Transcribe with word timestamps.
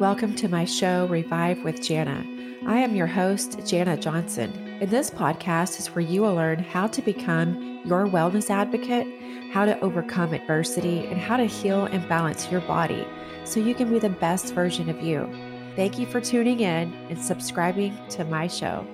Welcome 0.00 0.34
to 0.36 0.48
my 0.48 0.64
show, 0.64 1.06
Revive 1.08 1.62
with 1.62 1.80
Janna. 1.80 2.66
I 2.66 2.78
am 2.78 2.96
your 2.96 3.06
host, 3.06 3.58
Janna 3.58 4.00
Johnson. 4.00 4.50
In 4.80 4.88
this 4.88 5.10
podcast 5.10 5.78
is 5.78 5.88
where 5.88 6.00
you 6.00 6.22
will 6.22 6.34
learn 6.34 6.60
how 6.60 6.86
to 6.86 7.02
become 7.02 7.82
your 7.84 8.06
wellness 8.06 8.48
advocate, 8.48 9.06
how 9.52 9.66
to 9.66 9.78
overcome 9.80 10.32
adversity, 10.32 11.04
and 11.04 11.20
how 11.20 11.36
to 11.36 11.44
heal 11.44 11.84
and 11.84 12.08
balance 12.08 12.50
your 12.50 12.62
body 12.62 13.06
so 13.44 13.60
you 13.60 13.74
can 13.74 13.90
be 13.92 13.98
the 13.98 14.08
best 14.08 14.54
version 14.54 14.88
of 14.88 15.02
you. 15.02 15.28
Thank 15.76 15.98
you 15.98 16.06
for 16.06 16.18
tuning 16.18 16.60
in 16.60 16.94
and 17.10 17.18
subscribing 17.18 17.94
to 18.08 18.24
my 18.24 18.46
show. 18.46 18.86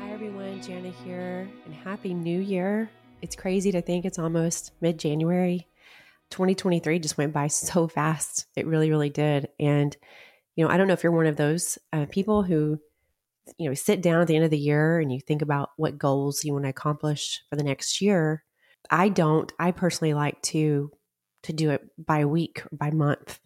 Hi, 0.00 0.10
everyone. 0.10 0.62
Janna 0.62 0.94
here, 1.04 1.46
and 1.66 1.74
Happy 1.74 2.14
New 2.14 2.40
Year. 2.40 2.90
It's 3.20 3.36
crazy 3.36 3.70
to 3.70 3.82
think 3.82 4.06
it's 4.06 4.18
almost 4.18 4.72
mid 4.80 4.98
January 4.98 5.66
2023 6.32 6.98
just 6.98 7.18
went 7.18 7.32
by 7.32 7.46
so 7.46 7.86
fast. 7.86 8.46
It 8.56 8.66
really, 8.66 8.90
really 8.90 9.10
did. 9.10 9.48
And, 9.60 9.96
you 10.56 10.64
know, 10.64 10.70
I 10.70 10.76
don't 10.76 10.88
know 10.88 10.94
if 10.94 11.02
you're 11.02 11.12
one 11.12 11.26
of 11.26 11.36
those 11.36 11.78
uh, 11.92 12.06
people 12.10 12.42
who, 12.42 12.78
you 13.58 13.68
know, 13.68 13.74
sit 13.74 14.02
down 14.02 14.20
at 14.20 14.26
the 14.26 14.34
end 14.34 14.44
of 14.44 14.50
the 14.50 14.58
year 14.58 14.98
and 14.98 15.12
you 15.12 15.20
think 15.20 15.42
about 15.42 15.70
what 15.76 15.98
goals 15.98 16.44
you 16.44 16.52
want 16.52 16.64
to 16.64 16.70
accomplish 16.70 17.40
for 17.48 17.56
the 17.56 17.62
next 17.62 18.00
year. 18.00 18.44
I 18.90 19.08
don't. 19.08 19.52
I 19.58 19.70
personally 19.70 20.14
like 20.14 20.40
to 20.42 20.90
to 21.44 21.52
do 21.52 21.70
it 21.70 21.82
by 21.98 22.24
week 22.24 22.62
by 22.72 22.90
month 22.90 23.40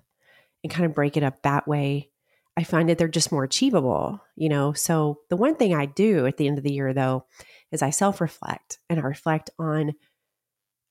and 0.62 0.72
kind 0.72 0.86
of 0.86 0.94
break 0.94 1.16
it 1.16 1.22
up 1.22 1.42
that 1.42 1.66
way. 1.66 2.10
I 2.58 2.64
find 2.64 2.88
that 2.88 2.98
they're 2.98 3.08
just 3.08 3.32
more 3.32 3.44
achievable, 3.44 4.20
you 4.34 4.48
know. 4.48 4.72
So 4.72 5.20
the 5.28 5.36
one 5.36 5.56
thing 5.56 5.74
I 5.74 5.86
do 5.86 6.26
at 6.26 6.36
the 6.36 6.46
end 6.46 6.58
of 6.58 6.64
the 6.64 6.72
year 6.72 6.92
though 6.92 7.26
is 7.72 7.82
I 7.82 7.90
self-reflect 7.90 8.78
and 8.88 8.98
I 8.98 9.02
reflect 9.02 9.50
on 9.58 9.92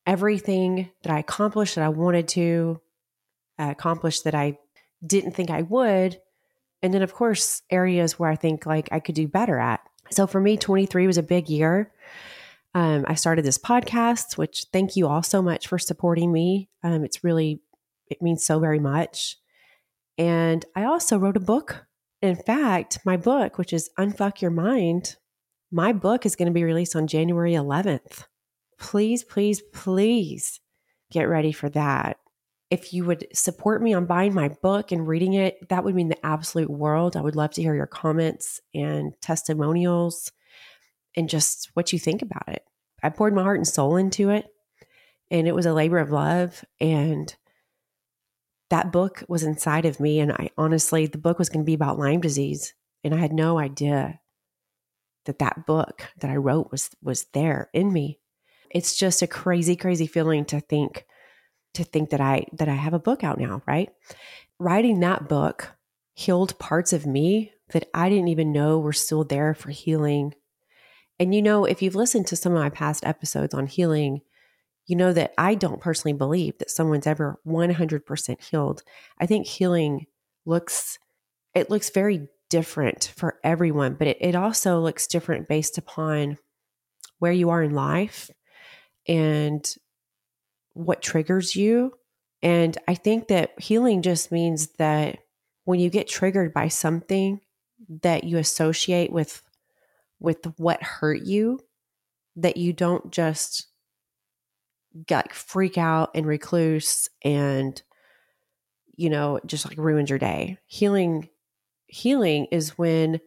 everything 0.05 0.89
that 1.03 1.11
I 1.11 1.19
accomplished 1.19 1.75
that 1.75 1.83
I 1.83 1.89
wanted 1.89 2.27
to 2.29 2.81
uh, 3.59 3.69
accomplish 3.71 4.21
that 4.21 4.35
I 4.35 4.57
didn't 5.05 5.31
think 5.31 5.49
I 5.49 5.63
would. 5.63 6.19
And 6.81 6.93
then, 6.93 7.01
of 7.01 7.13
course, 7.13 7.61
areas 7.69 8.19
where 8.19 8.29
I 8.29 8.35
think 8.35 8.65
like 8.65 8.89
I 8.91 8.99
could 8.99 9.15
do 9.15 9.27
better 9.27 9.57
at. 9.57 9.81
So 10.11 10.27
for 10.27 10.39
me, 10.39 10.57
23 10.57 11.07
was 11.07 11.17
a 11.17 11.23
big 11.23 11.49
year. 11.49 11.91
Um, 12.75 13.05
I 13.07 13.15
started 13.15 13.45
this 13.45 13.57
podcast, 13.57 14.37
which 14.37 14.65
thank 14.71 14.95
you 14.95 15.07
all 15.07 15.23
so 15.23 15.41
much 15.41 15.67
for 15.67 15.79
supporting 15.79 16.31
me. 16.31 16.69
Um, 16.83 17.03
it's 17.03 17.23
really, 17.23 17.61
it 18.09 18.21
means 18.21 18.45
so 18.45 18.59
very 18.59 18.79
much. 18.79 19.37
And 20.17 20.63
I 20.75 20.83
also 20.83 21.17
wrote 21.17 21.37
a 21.37 21.41
book. 21.41 21.85
In 22.21 22.35
fact, 22.35 22.99
my 23.05 23.17
book, 23.17 23.57
which 23.57 23.73
is 23.73 23.89
Unfuck 23.97 24.41
Your 24.41 24.51
Mind, 24.51 25.15
my 25.71 25.93
book 25.93 26.25
is 26.25 26.35
going 26.35 26.47
to 26.47 26.53
be 26.53 26.63
released 26.63 26.95
on 26.95 27.07
January 27.07 27.53
11th 27.53 28.25
please, 28.77 29.23
please, 29.23 29.61
please 29.73 30.59
get 31.11 31.23
ready 31.23 31.51
for 31.51 31.69
that. 31.69 32.17
If 32.71 32.93
you 32.93 33.05
would 33.05 33.27
support 33.33 33.81
me 33.81 33.93
on 33.93 34.05
buying 34.05 34.33
my 34.33 34.49
book 34.49 34.91
and 34.91 35.07
reading 35.07 35.33
it, 35.33 35.69
that 35.69 35.83
would 35.83 35.95
mean 35.95 36.09
the 36.09 36.25
absolute 36.25 36.69
world. 36.69 37.15
I 37.15 37.21
would 37.21 37.35
love 37.35 37.51
to 37.51 37.61
hear 37.61 37.75
your 37.75 37.85
comments 37.85 38.59
and 38.73 39.13
testimonials 39.21 40.31
and 41.15 41.29
just 41.29 41.69
what 41.73 41.93
you 41.93 41.99
think 41.99 42.21
about 42.21 42.47
it. 42.47 42.63
I 43.03 43.09
poured 43.09 43.35
my 43.35 43.43
heart 43.43 43.57
and 43.57 43.67
soul 43.67 43.97
into 43.97 44.29
it, 44.29 44.47
and 45.29 45.47
it 45.47 45.55
was 45.55 45.67
a 45.67 45.73
labor 45.73 45.99
of 45.99 46.11
love. 46.11 46.65
And 46.81 47.33
that 48.69 48.91
book 48.91 49.23
was 49.27 49.43
inside 49.43 49.85
of 49.85 49.99
me. 49.99 50.19
And 50.19 50.31
I 50.31 50.49
honestly, 50.57 51.05
the 51.05 51.19
book 51.19 51.37
was 51.37 51.49
going 51.49 51.63
to 51.63 51.69
be 51.69 51.75
about 51.75 51.99
Lyme 51.99 52.21
disease. 52.21 52.73
And 53.03 53.13
I 53.13 53.17
had 53.17 53.31
no 53.31 53.59
idea 53.59 54.19
that 55.25 55.39
that 55.39 55.65
book 55.67 56.07
that 56.19 56.31
I 56.31 56.35
wrote 56.35 56.71
was 56.71 56.89
was 57.01 57.25
there 57.33 57.69
in 57.73 57.93
me 57.93 58.19
it's 58.75 58.97
just 58.97 59.21
a 59.21 59.27
crazy, 59.27 59.77
crazy 59.77 60.05
feeling 60.05 60.43
to 60.45 60.59
think 60.59 61.05
to 61.75 61.83
think 61.85 62.09
that 62.09 62.19
I 62.19 62.45
that 62.51 62.67
I 62.67 62.75
have 62.75 62.93
a 62.93 62.99
book 62.99 63.23
out 63.23 63.39
now, 63.39 63.61
right? 63.65 63.89
Writing 64.59 64.99
that 64.99 65.29
book 65.29 65.71
healed 66.13 66.59
parts 66.59 66.91
of 66.91 67.05
me 67.05 67.53
that 67.69 67.87
I 67.93 68.09
didn't 68.09 68.27
even 68.27 68.51
know 68.51 68.77
were 68.77 68.93
still 68.93 69.23
there 69.23 69.53
for 69.53 69.69
healing. 69.71 70.33
And 71.17 71.33
you 71.33 71.41
know, 71.41 71.63
if 71.63 71.81
you've 71.81 71.95
listened 71.95 72.27
to 72.27 72.35
some 72.35 72.51
of 72.51 72.59
my 72.59 72.69
past 72.69 73.05
episodes 73.05 73.53
on 73.53 73.67
healing, 73.67 74.21
you 74.87 74.97
know 74.97 75.13
that 75.13 75.33
I 75.37 75.55
don't 75.55 75.81
personally 75.81 76.17
believe 76.17 76.57
that 76.57 76.69
someone's 76.69 77.07
ever 77.07 77.39
100% 77.47 78.43
healed. 78.43 78.83
I 79.17 79.25
think 79.25 79.47
healing 79.47 80.05
looks 80.45 80.99
it 81.53 81.69
looks 81.69 81.89
very 81.89 82.27
different 82.49 83.13
for 83.15 83.39
everyone, 83.41 83.93
but 83.93 84.07
it, 84.07 84.17
it 84.19 84.35
also 84.35 84.81
looks 84.81 85.07
different 85.07 85.47
based 85.47 85.77
upon 85.77 86.37
where 87.19 87.31
you 87.31 87.49
are 87.49 87.63
in 87.63 87.73
life 87.73 88.29
and 89.07 89.75
what 90.73 91.01
triggers 91.01 91.55
you. 91.55 91.93
And 92.41 92.77
I 92.87 92.95
think 92.95 93.29
that 93.29 93.59
healing 93.59 94.01
just 94.01 94.31
means 94.31 94.67
that 94.77 95.19
when 95.63 95.79
you 95.79 95.89
get 95.89 96.07
triggered 96.07 96.53
by 96.53 96.67
something 96.67 97.41
that 98.01 98.23
you 98.23 98.37
associate 98.37 99.11
with 99.11 99.41
with 100.19 100.45
what 100.57 100.81
hurt 100.81 101.21
you, 101.23 101.59
that 102.35 102.57
you 102.57 102.73
don't 102.73 103.11
just 103.11 103.67
get 105.05 105.33
freak 105.33 105.77
out 105.77 106.11
and 106.15 106.25
recluse 106.25 107.09
and 107.23 107.81
you 108.95 109.09
know 109.09 109.39
just 109.45 109.67
like 109.67 109.77
ruins 109.77 110.09
your 110.09 110.19
day. 110.19 110.57
Healing 110.67 111.29
healing 111.87 112.47
is 112.51 112.77
when 112.77 113.19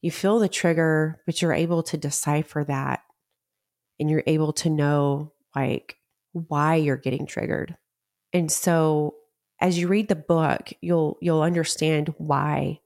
you 0.00 0.10
feel 0.10 0.38
the 0.38 0.48
trigger 0.48 1.20
but 1.26 1.40
you're 1.42 1.52
able 1.52 1.82
to 1.82 1.96
decipher 1.96 2.64
that 2.64 3.00
and 3.98 4.10
you're 4.10 4.22
able 4.26 4.52
to 4.54 4.70
know 4.70 5.32
like 5.54 5.96
why 6.32 6.76
you're 6.76 6.96
getting 6.96 7.26
triggered. 7.26 7.76
And 8.32 8.50
so 8.50 9.14
as 9.60 9.78
you 9.78 9.88
read 9.88 10.08
the 10.08 10.16
book, 10.16 10.70
you'll 10.80 11.18
you'll 11.20 11.42
understand 11.42 12.14
why 12.18 12.80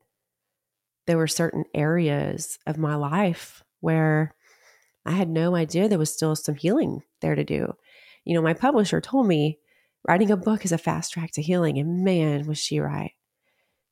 there 1.07 1.19
were 1.19 1.27
certain 1.27 1.65
areas 1.75 2.59
of 2.67 2.79
my 2.79 2.95
life 2.95 3.63
where 3.81 4.35
I 5.05 5.13
had 5.13 5.29
no 5.29 5.57
idea 5.57 5.89
there 5.89 5.99
was 5.99 6.13
still 6.13 6.37
some 6.37 6.55
healing 6.55 7.03
there 7.21 7.35
to 7.35 7.45
do. 7.45 7.75
You 8.25 8.35
know, 8.35 8.43
my 8.43 8.55
publisher 8.55 9.01
told 9.01 9.27
me 9.27 9.59
writing 10.07 10.31
a 10.31 10.37
book 10.37 10.65
is 10.65 10.73
a 10.73 10.79
fast 10.79 11.13
track 11.13 11.33
to 11.33 11.43
healing, 11.43 11.79
and 11.79 12.05
man, 12.05 12.47
was 12.47 12.59
she 12.59 12.79
right. 12.79 13.13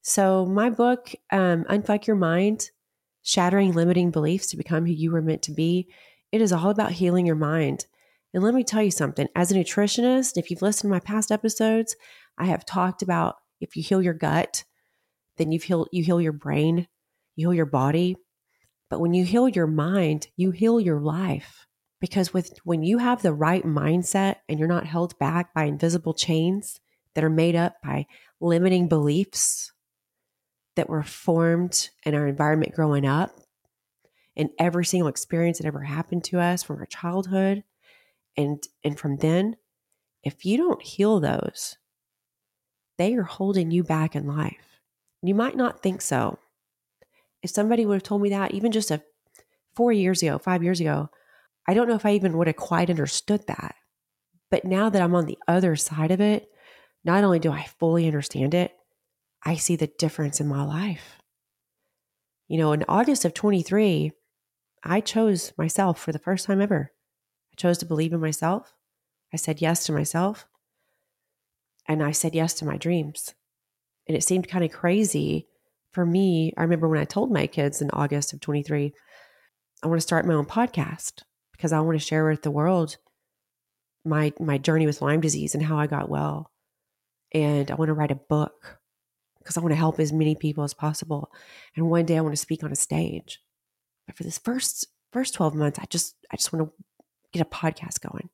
So, 0.02 0.46
my 0.46 0.70
book, 0.70 1.12
um, 1.30 1.64
Unfuck 1.64 2.06
Your 2.06 2.16
Mind 2.16 2.70
Shattering 3.22 3.72
Limiting 3.72 4.10
Beliefs 4.10 4.46
to 4.48 4.56
Become 4.56 4.86
Who 4.86 4.92
You 4.92 5.12
Were 5.12 5.20
Meant 5.20 5.42
to 5.42 5.52
Be, 5.52 5.88
it 6.32 6.40
is 6.40 6.52
all 6.52 6.70
about 6.70 6.92
healing 6.92 7.26
your 7.26 7.36
mind. 7.36 7.86
And 8.32 8.42
let 8.42 8.54
me 8.54 8.62
tell 8.62 8.82
you 8.82 8.90
something 8.90 9.28
as 9.34 9.50
a 9.50 9.54
nutritionist, 9.54 10.36
if 10.36 10.50
you've 10.50 10.62
listened 10.62 10.88
to 10.88 10.94
my 10.94 11.00
past 11.00 11.32
episodes, 11.32 11.96
I 12.38 12.46
have 12.46 12.64
talked 12.64 13.02
about 13.02 13.36
if 13.60 13.76
you 13.76 13.82
heal 13.82 14.00
your 14.00 14.14
gut, 14.14 14.64
then 15.36 15.52
you've 15.52 15.64
healed, 15.64 15.88
you 15.92 16.04
heal 16.04 16.20
your 16.20 16.32
brain, 16.32 16.86
you 17.36 17.48
heal 17.48 17.54
your 17.54 17.66
body. 17.66 18.16
But 18.88 19.00
when 19.00 19.14
you 19.14 19.24
heal 19.24 19.48
your 19.48 19.66
mind, 19.66 20.28
you 20.36 20.50
heal 20.50 20.80
your 20.80 21.00
life. 21.00 21.66
Because 22.00 22.32
with 22.32 22.58
when 22.64 22.82
you 22.82 22.98
have 22.98 23.22
the 23.22 23.32
right 23.32 23.64
mindset 23.64 24.36
and 24.48 24.58
you're 24.58 24.68
not 24.68 24.86
held 24.86 25.18
back 25.18 25.52
by 25.52 25.64
invisible 25.64 26.14
chains 26.14 26.80
that 27.14 27.24
are 27.24 27.30
made 27.30 27.56
up 27.56 27.74
by 27.82 28.06
limiting 28.40 28.88
beliefs 28.88 29.72
that 30.76 30.88
were 30.88 31.02
formed 31.02 31.90
in 32.04 32.14
our 32.14 32.26
environment 32.26 32.74
growing 32.74 33.06
up, 33.06 33.32
and 34.36 34.50
every 34.58 34.84
single 34.84 35.08
experience 35.08 35.58
that 35.58 35.66
ever 35.66 35.82
happened 35.82 36.24
to 36.24 36.40
us 36.40 36.62
from 36.62 36.76
our 36.78 36.86
childhood. 36.86 37.64
And 38.36 38.62
and 38.84 38.98
from 38.98 39.16
then 39.16 39.56
if 40.22 40.44
you 40.44 40.56
don't 40.56 40.82
heal 40.82 41.18
those 41.20 41.76
they 42.96 43.14
are 43.14 43.22
holding 43.22 43.70
you 43.70 43.82
back 43.82 44.14
in 44.14 44.26
life. 44.26 44.80
You 45.22 45.34
might 45.34 45.56
not 45.56 45.82
think 45.82 46.02
so. 46.02 46.38
If 47.42 47.50
somebody 47.50 47.86
would 47.86 47.94
have 47.94 48.02
told 48.02 48.20
me 48.20 48.28
that 48.30 48.52
even 48.52 48.72
just 48.72 48.90
a 48.90 49.02
4 49.74 49.92
years 49.92 50.22
ago 50.22 50.38
5 50.38 50.62
years 50.62 50.80
ago 50.80 51.08
i 51.66 51.74
don't 51.74 51.88
know 51.88 51.94
if 51.94 52.06
i 52.06 52.12
even 52.12 52.36
would 52.36 52.46
have 52.46 52.56
quite 52.56 52.90
understood 52.90 53.46
that. 53.46 53.74
But 54.50 54.64
now 54.64 54.90
that 54.90 55.02
i'm 55.02 55.14
on 55.14 55.26
the 55.26 55.38
other 55.48 55.74
side 55.76 56.10
of 56.12 56.20
it 56.20 56.48
not 57.04 57.24
only 57.24 57.38
do 57.40 57.50
i 57.50 57.64
fully 57.78 58.06
understand 58.06 58.54
it 58.54 58.72
i 59.42 59.56
see 59.56 59.76
the 59.76 59.92
difference 59.98 60.40
in 60.40 60.46
my 60.46 60.62
life. 60.62 61.20
You 62.48 62.58
know 62.58 62.72
in 62.72 62.84
august 62.88 63.24
of 63.24 63.34
23 63.34 64.12
I 64.82 65.00
chose 65.00 65.52
myself 65.58 66.00
for 66.00 66.12
the 66.12 66.18
first 66.18 66.46
time 66.46 66.60
ever. 66.60 66.92
I 67.52 67.56
chose 67.56 67.78
to 67.78 67.86
believe 67.86 68.12
in 68.12 68.20
myself. 68.20 68.72
I 69.32 69.36
said 69.36 69.60
yes 69.60 69.84
to 69.84 69.92
myself. 69.92 70.46
And 71.86 72.02
I 72.02 72.12
said 72.12 72.34
yes 72.34 72.54
to 72.54 72.64
my 72.64 72.76
dreams. 72.76 73.34
And 74.06 74.16
it 74.16 74.24
seemed 74.24 74.48
kind 74.48 74.64
of 74.64 74.72
crazy 74.72 75.48
for 75.92 76.06
me. 76.06 76.52
I 76.56 76.62
remember 76.62 76.88
when 76.88 77.00
I 77.00 77.04
told 77.04 77.32
my 77.32 77.46
kids 77.46 77.82
in 77.82 77.90
August 77.92 78.32
of 78.32 78.40
23, 78.40 78.92
I 79.82 79.86
want 79.86 79.98
to 79.98 80.06
start 80.06 80.26
my 80.26 80.34
own 80.34 80.46
podcast 80.46 81.22
because 81.52 81.72
I 81.72 81.80
want 81.80 81.98
to 81.98 82.04
share 82.04 82.28
with 82.28 82.42
the 82.42 82.50
world 82.50 82.96
my 84.04 84.32
my 84.40 84.56
journey 84.56 84.86
with 84.86 85.02
Lyme 85.02 85.20
disease 85.20 85.54
and 85.54 85.62
how 85.62 85.78
I 85.78 85.86
got 85.86 86.08
well. 86.08 86.50
And 87.32 87.70
I 87.70 87.74
want 87.74 87.88
to 87.88 87.94
write 87.94 88.10
a 88.10 88.16
book 88.16 88.78
because 89.38 89.56
I 89.56 89.60
want 89.60 89.72
to 89.72 89.76
help 89.78 89.98
as 90.00 90.12
many 90.12 90.34
people 90.34 90.64
as 90.64 90.74
possible. 90.74 91.30
And 91.76 91.90
one 91.90 92.06
day 92.06 92.16
I 92.16 92.20
want 92.20 92.32
to 92.32 92.40
speak 92.40 92.62
on 92.64 92.72
a 92.72 92.76
stage. 92.76 93.40
For 94.14 94.24
this 94.24 94.38
first 94.38 94.86
first 95.12 95.34
12 95.34 95.54
months, 95.54 95.78
I 95.78 95.84
just 95.88 96.16
I 96.32 96.36
just 96.36 96.52
want 96.52 96.68
to 96.68 96.84
get 97.32 97.46
a 97.46 97.48
podcast 97.48 98.00
going. 98.00 98.28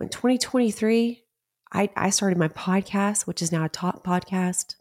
In 0.00 0.08
2023, 0.08 1.24
I, 1.72 1.90
I 1.96 2.10
started 2.10 2.38
my 2.38 2.48
podcast, 2.48 3.26
which 3.26 3.42
is 3.42 3.52
now 3.52 3.64
a 3.64 3.68
top 3.68 4.04
podcast. 4.04 4.76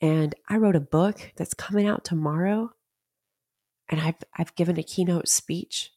And 0.00 0.34
I 0.48 0.56
wrote 0.56 0.76
a 0.76 0.80
book 0.80 1.32
that's 1.36 1.54
coming 1.54 1.86
out 1.86 2.04
tomorrow. 2.04 2.70
And 3.88 4.00
I've, 4.00 4.16
I've 4.36 4.54
given 4.54 4.78
a 4.78 4.82
keynote 4.82 5.28
speech. 5.28 5.92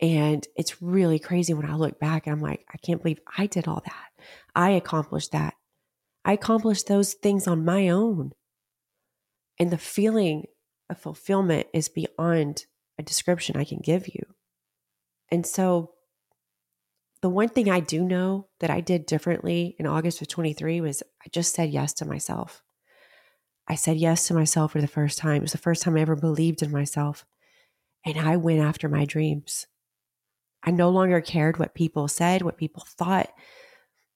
And 0.00 0.46
it's 0.56 0.82
really 0.82 1.18
crazy 1.18 1.54
when 1.54 1.70
I 1.70 1.76
look 1.76 1.98
back 1.98 2.26
and 2.26 2.34
I'm 2.34 2.42
like, 2.42 2.66
I 2.72 2.76
can't 2.78 3.00
believe 3.00 3.20
I 3.38 3.46
did 3.46 3.68
all 3.68 3.82
that. 3.84 4.24
I 4.54 4.70
accomplished 4.70 5.32
that. 5.32 5.54
I 6.24 6.32
accomplished 6.32 6.88
those 6.88 7.14
things 7.14 7.46
on 7.46 7.64
my 7.64 7.88
own. 7.88 8.32
And 9.58 9.70
the 9.70 9.78
feeling 9.78 10.46
of 10.92 10.98
fulfillment 10.98 11.66
is 11.72 11.88
beyond 11.88 12.66
a 12.98 13.02
description 13.02 13.56
I 13.56 13.64
can 13.64 13.80
give 13.82 14.06
you. 14.06 14.22
And 15.30 15.44
so, 15.46 15.92
the 17.22 17.28
one 17.28 17.48
thing 17.48 17.70
I 17.70 17.80
do 17.80 18.02
know 18.02 18.48
that 18.60 18.70
I 18.70 18.80
did 18.80 19.06
differently 19.06 19.76
in 19.78 19.86
August 19.86 20.20
of 20.20 20.28
23 20.28 20.80
was 20.80 21.02
I 21.24 21.28
just 21.30 21.54
said 21.54 21.70
yes 21.70 21.92
to 21.94 22.04
myself. 22.04 22.62
I 23.68 23.76
said 23.76 23.96
yes 23.96 24.26
to 24.26 24.34
myself 24.34 24.72
for 24.72 24.80
the 24.80 24.88
first 24.88 25.18
time. 25.18 25.36
It 25.36 25.42
was 25.42 25.52
the 25.52 25.58
first 25.58 25.82
time 25.82 25.96
I 25.96 26.00
ever 26.00 26.16
believed 26.16 26.62
in 26.62 26.72
myself. 26.72 27.24
And 28.04 28.18
I 28.18 28.36
went 28.36 28.60
after 28.60 28.88
my 28.88 29.04
dreams. 29.04 29.66
I 30.64 30.72
no 30.72 30.90
longer 30.90 31.20
cared 31.20 31.58
what 31.58 31.74
people 31.74 32.08
said, 32.08 32.42
what 32.42 32.56
people 32.56 32.84
thought, 32.86 33.30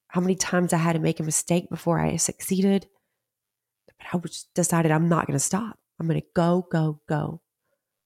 how 0.08 0.20
many 0.20 0.34
times 0.34 0.72
I 0.72 0.78
had 0.78 0.94
to 0.94 0.98
make 0.98 1.20
a 1.20 1.24
mistake 1.24 1.68
before 1.70 2.00
I 2.00 2.16
succeeded. 2.16 2.86
But 3.86 3.94
I 4.12 4.28
decided 4.54 4.90
I'm 4.90 5.08
not 5.08 5.26
going 5.26 5.38
to 5.38 5.44
stop. 5.44 5.78
I'm 5.98 6.06
going 6.06 6.20
to 6.20 6.26
go, 6.34 6.66
go, 6.70 7.00
go. 7.08 7.40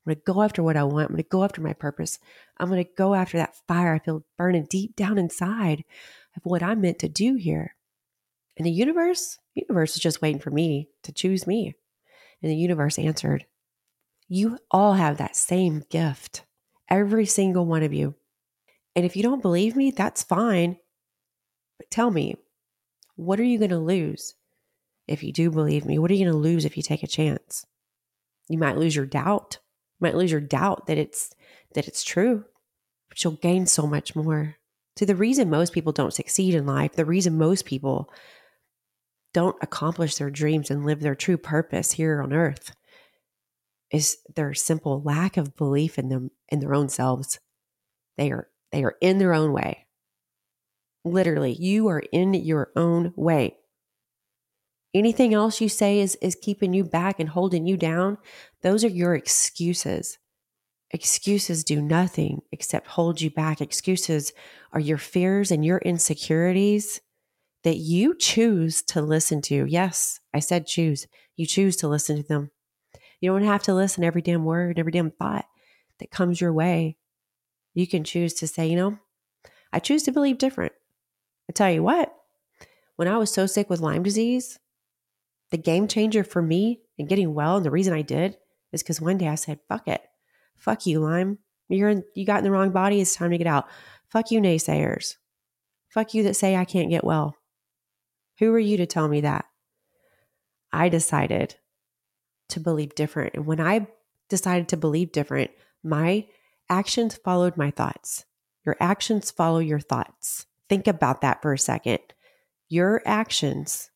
I'm 0.06 0.14
going 0.14 0.16
to 0.16 0.32
go 0.32 0.42
after 0.42 0.62
what 0.62 0.76
I 0.76 0.84
want. 0.84 1.10
I'm 1.10 1.16
going 1.16 1.22
to 1.24 1.28
go 1.28 1.44
after 1.44 1.60
my 1.60 1.72
purpose. 1.72 2.18
I'm 2.58 2.68
going 2.68 2.82
to 2.82 2.90
go 2.96 3.14
after 3.14 3.36
that 3.38 3.56
fire 3.68 3.94
I 3.94 3.98
feel 3.98 4.24
burning 4.38 4.66
deep 4.68 4.96
down 4.96 5.18
inside 5.18 5.84
of 6.36 6.44
what 6.44 6.62
I'm 6.62 6.80
meant 6.80 6.98
to 7.00 7.08
do 7.08 7.34
here. 7.34 7.74
And 8.56 8.66
the 8.66 8.70
universe, 8.70 9.38
the 9.54 9.62
universe 9.68 9.94
is 9.94 10.02
just 10.02 10.22
waiting 10.22 10.40
for 10.40 10.50
me 10.50 10.88
to 11.02 11.12
choose 11.12 11.46
me. 11.46 11.74
And 12.42 12.50
the 12.50 12.56
universe 12.56 12.98
answered, 12.98 13.46
You 14.28 14.58
all 14.70 14.94
have 14.94 15.18
that 15.18 15.36
same 15.36 15.84
gift, 15.90 16.44
every 16.88 17.26
single 17.26 17.66
one 17.66 17.82
of 17.82 17.92
you. 17.92 18.14
And 18.96 19.04
if 19.04 19.16
you 19.16 19.22
don't 19.22 19.42
believe 19.42 19.76
me, 19.76 19.90
that's 19.90 20.22
fine. 20.22 20.78
But 21.78 21.90
tell 21.90 22.10
me, 22.10 22.36
what 23.16 23.38
are 23.38 23.44
you 23.44 23.58
going 23.58 23.70
to 23.70 23.78
lose 23.78 24.34
if 25.06 25.22
you 25.22 25.32
do 25.32 25.50
believe 25.50 25.84
me? 25.84 25.98
What 25.98 26.10
are 26.10 26.14
you 26.14 26.24
going 26.24 26.32
to 26.32 26.38
lose 26.38 26.64
if 26.64 26.76
you 26.76 26.82
take 26.82 27.02
a 27.02 27.06
chance? 27.06 27.66
You 28.50 28.58
might 28.58 28.76
lose 28.76 28.96
your 28.96 29.06
doubt. 29.06 29.58
You 30.00 30.06
might 30.06 30.16
lose 30.16 30.32
your 30.32 30.40
doubt 30.40 30.88
that 30.88 30.98
it's 30.98 31.30
that 31.74 31.86
it's 31.86 32.02
true, 32.02 32.44
but 33.08 33.22
you'll 33.22 33.34
gain 33.34 33.64
so 33.66 33.86
much 33.86 34.16
more. 34.16 34.56
So 34.98 35.04
the 35.04 35.14
reason 35.14 35.48
most 35.48 35.72
people 35.72 35.92
don't 35.92 36.12
succeed 36.12 36.54
in 36.54 36.66
life, 36.66 36.94
the 36.94 37.04
reason 37.04 37.38
most 37.38 37.64
people 37.64 38.12
don't 39.32 39.56
accomplish 39.62 40.16
their 40.16 40.30
dreams 40.30 40.68
and 40.68 40.84
live 40.84 41.00
their 41.00 41.14
true 41.14 41.36
purpose 41.36 41.92
here 41.92 42.20
on 42.20 42.32
earth 42.32 42.74
is 43.92 44.18
their 44.34 44.52
simple 44.52 45.00
lack 45.00 45.36
of 45.36 45.56
belief 45.56 45.96
in 45.96 46.08
them 46.08 46.32
in 46.48 46.58
their 46.58 46.74
own 46.74 46.88
selves. 46.88 47.38
They 48.18 48.32
are 48.32 48.48
they 48.72 48.82
are 48.82 48.96
in 49.00 49.18
their 49.18 49.32
own 49.32 49.52
way. 49.52 49.86
Literally, 51.04 51.52
you 51.52 51.86
are 51.86 52.02
in 52.12 52.34
your 52.34 52.70
own 52.74 53.12
way. 53.16 53.56
Anything 54.92 55.34
else 55.34 55.60
you 55.60 55.68
say 55.68 56.00
is, 56.00 56.16
is 56.16 56.34
keeping 56.34 56.72
you 56.72 56.84
back 56.84 57.20
and 57.20 57.28
holding 57.28 57.66
you 57.66 57.76
down, 57.76 58.18
those 58.62 58.84
are 58.84 58.88
your 58.88 59.14
excuses. 59.14 60.18
Excuses 60.90 61.62
do 61.62 61.80
nothing 61.80 62.42
except 62.50 62.88
hold 62.88 63.20
you 63.20 63.30
back. 63.30 63.60
Excuses 63.60 64.32
are 64.72 64.80
your 64.80 64.98
fears 64.98 65.52
and 65.52 65.64
your 65.64 65.78
insecurities 65.78 67.00
that 67.62 67.76
you 67.76 68.16
choose 68.16 68.82
to 68.82 69.00
listen 69.00 69.40
to. 69.42 69.66
Yes, 69.66 70.18
I 70.34 70.40
said 70.40 70.66
choose. 70.66 71.06
You 71.36 71.46
choose 71.46 71.76
to 71.76 71.88
listen 71.88 72.16
to 72.16 72.22
them. 72.26 72.50
You 73.20 73.30
don't 73.30 73.44
have 73.44 73.62
to 73.64 73.74
listen 73.74 74.02
every 74.02 74.22
damn 74.22 74.44
word, 74.44 74.78
every 74.78 74.92
damn 74.92 75.10
thought 75.12 75.44
that 76.00 76.10
comes 76.10 76.40
your 76.40 76.52
way. 76.52 76.96
You 77.74 77.86
can 77.86 78.02
choose 78.02 78.34
to 78.34 78.48
say, 78.48 78.66
you 78.66 78.76
know, 78.76 78.98
I 79.72 79.78
choose 79.78 80.02
to 80.04 80.12
believe 80.12 80.38
different. 80.38 80.72
I 81.48 81.52
tell 81.52 81.70
you 81.70 81.82
what, 81.82 82.12
when 82.96 83.06
I 83.06 83.18
was 83.18 83.32
so 83.32 83.46
sick 83.46 83.70
with 83.70 83.80
Lyme 83.80 84.02
disease, 84.02 84.58
the 85.50 85.58
game 85.58 85.88
changer 85.88 86.24
for 86.24 86.42
me 86.42 86.80
and 86.98 87.08
getting 87.08 87.34
well, 87.34 87.56
and 87.56 87.64
the 87.64 87.70
reason 87.70 87.92
I 87.92 88.02
did 88.02 88.36
is 88.72 88.82
because 88.82 89.00
one 89.00 89.18
day 89.18 89.28
I 89.28 89.34
said, 89.34 89.60
fuck 89.68 89.88
it. 89.88 90.02
Fuck 90.56 90.86
you, 90.86 91.00
Lyme. 91.00 91.38
You're 91.68 91.88
in, 91.88 92.04
you 92.14 92.24
got 92.24 92.38
in 92.38 92.44
the 92.44 92.50
wrong 92.50 92.70
body. 92.70 93.00
It's 93.00 93.14
time 93.14 93.30
to 93.30 93.38
get 93.38 93.46
out. 93.46 93.68
Fuck 94.08 94.30
you, 94.30 94.40
naysayers. 94.40 95.16
Fuck 95.88 96.14
you 96.14 96.22
that 96.24 96.36
say 96.36 96.56
I 96.56 96.64
can't 96.64 96.90
get 96.90 97.04
well. 97.04 97.36
Who 98.38 98.52
are 98.54 98.58
you 98.58 98.76
to 98.78 98.86
tell 98.86 99.08
me 99.08 99.22
that? 99.22 99.44
I 100.72 100.88
decided 100.88 101.56
to 102.50 102.60
believe 102.60 102.94
different. 102.94 103.34
And 103.34 103.46
when 103.46 103.60
I 103.60 103.86
decided 104.28 104.68
to 104.68 104.76
believe 104.76 105.12
different, 105.12 105.50
my 105.82 106.26
actions 106.68 107.16
followed 107.16 107.56
my 107.56 107.70
thoughts. 107.70 108.24
Your 108.64 108.76
actions 108.80 109.30
follow 109.30 109.58
your 109.58 109.80
thoughts. 109.80 110.46
Think 110.68 110.86
about 110.86 111.22
that 111.22 111.42
for 111.42 111.52
a 111.52 111.58
second. 111.58 112.00
Your 112.68 113.02
actions 113.04 113.89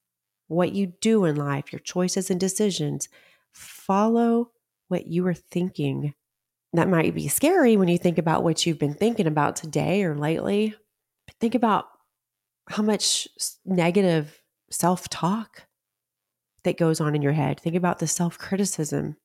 what 0.55 0.73
you 0.73 0.93
do 1.01 1.25
in 1.25 1.37
life, 1.37 1.73
your 1.73 1.81
choices 1.81 2.31
and 2.31 2.41
decisions, 2.41 3.09
follow 3.53 4.51
what 4.89 5.07
you 5.07 5.27
are 5.27 5.35
thinking. 5.35 6.15
That 6.73 6.89
might 6.89 7.15
be 7.15 7.29
scary 7.29 7.77
when 7.77 7.89
you 7.89 7.99
think 7.99 8.19
about 8.19 8.43
what 8.43 8.67
you've 8.67 8.79
been 8.79 8.95
thinking 8.95 9.27
about 9.27 9.57
today 9.57 10.05
or 10.05 10.17
lately. 10.17 10.75
But 11.27 11.37
think 11.41 11.55
about 11.55 11.87
how 12.69 12.83
much 12.83 13.29
negative 13.65 14.41
self 14.71 15.09
talk 15.09 15.67
that 16.65 16.79
goes 16.79 17.01
on 17.01 17.15
in 17.15 17.23
your 17.23 17.33
head. 17.33 17.61
Think 17.61 17.77
about 17.77 17.99
the 17.99 18.07
self 18.07 18.39
criticism 18.39 19.17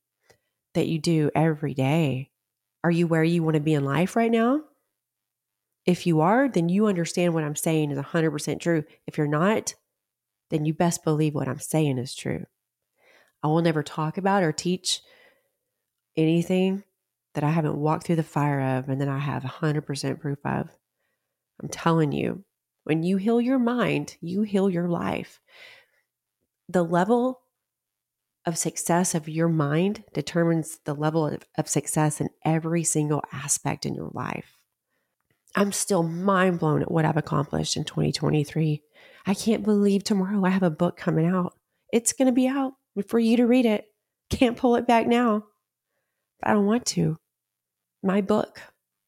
that 0.75 0.87
you 0.87 0.99
do 0.99 1.31
every 1.33 1.73
day. 1.73 2.29
Are 2.83 2.91
you 2.91 3.07
where 3.07 3.23
you 3.23 3.43
want 3.43 3.55
to 3.55 3.61
be 3.61 3.73
in 3.73 3.83
life 3.83 4.15
right 4.15 4.31
now? 4.31 4.61
If 5.85 6.05
you 6.05 6.21
are, 6.21 6.47
then 6.47 6.69
you 6.69 6.85
understand 6.85 7.33
what 7.33 7.43
I'm 7.43 7.55
saying 7.55 7.91
is 7.91 7.97
100% 7.97 8.59
true. 8.59 8.83
If 9.07 9.17
you're 9.17 9.27
not, 9.27 9.73
then 10.49 10.65
you 10.65 10.73
best 10.73 11.03
believe 11.03 11.35
what 11.35 11.47
I'm 11.47 11.59
saying 11.59 11.97
is 11.97 12.15
true. 12.15 12.45
I 13.43 13.47
will 13.47 13.61
never 13.61 13.83
talk 13.83 14.17
about 14.17 14.43
or 14.43 14.51
teach 14.51 15.01
anything 16.17 16.83
that 17.35 17.43
I 17.43 17.51
haven't 17.51 17.77
walked 17.77 18.05
through 18.05 18.17
the 18.17 18.23
fire 18.23 18.77
of 18.77 18.89
and 18.89 18.99
that 19.01 19.07
I 19.07 19.19
have 19.19 19.43
100% 19.43 20.19
proof 20.19 20.39
of. 20.43 20.69
I'm 21.61 21.69
telling 21.69 22.11
you, 22.11 22.43
when 22.83 23.03
you 23.03 23.17
heal 23.17 23.39
your 23.39 23.59
mind, 23.59 24.17
you 24.21 24.41
heal 24.41 24.69
your 24.69 24.87
life. 24.87 25.39
The 26.67 26.83
level 26.83 27.41
of 28.45 28.57
success 28.57 29.13
of 29.13 29.29
your 29.29 29.49
mind 29.49 30.03
determines 30.13 30.79
the 30.85 30.95
level 30.95 31.27
of, 31.27 31.43
of 31.57 31.67
success 31.69 32.19
in 32.19 32.29
every 32.43 32.83
single 32.83 33.23
aspect 33.31 33.85
in 33.85 33.93
your 33.93 34.09
life. 34.13 34.58
I'm 35.55 35.71
still 35.71 36.03
mind 36.03 36.59
blown 36.59 36.81
at 36.81 36.91
what 36.91 37.05
I've 37.05 37.17
accomplished 37.17 37.75
in 37.75 37.83
2023. 37.83 38.81
I 39.25 39.33
can't 39.33 39.63
believe 39.63 40.03
tomorrow 40.03 40.45
I 40.45 40.49
have 40.49 40.63
a 40.63 40.69
book 40.69 40.97
coming 40.97 41.25
out. 41.25 41.53
It's 41.91 42.13
going 42.13 42.27
to 42.27 42.31
be 42.31 42.47
out 42.47 42.73
for 43.07 43.19
you 43.19 43.37
to 43.37 43.47
read 43.47 43.65
it. 43.65 43.85
Can't 44.29 44.57
pull 44.57 44.75
it 44.75 44.87
back 44.87 45.07
now. 45.07 45.45
But 46.39 46.49
I 46.49 46.53
don't 46.53 46.67
want 46.67 46.85
to. 46.87 47.17
My 48.03 48.21
book, 48.21 48.61